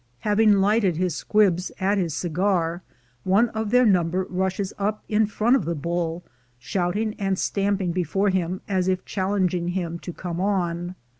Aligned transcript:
Having 0.21 0.53
lighted 0.53 0.97
his 0.97 1.15
squibs 1.15 1.71
at 1.79 1.99
his 1.99 2.15
cigar, 2.15 2.81
one 3.23 3.49
of 3.49 3.69
their 3.69 3.85
number 3.85 4.25
rushes 4.31 4.73
up 4.79 5.03
in 5.07 5.27
front 5.27 5.55
of 5.55 5.63
the 5.65 5.75
bull, 5.75 6.23
shouting 6.57 7.13
and 7.19 7.37
stamping 7.37 7.91
before 7.91 8.29
him, 8.31 8.61
as 8.67 8.87
if 8.87 9.05
challenging 9.05 9.67
him 9.67 9.99
to 9.99 10.11
come 10.11 10.39
on. 10.41 10.95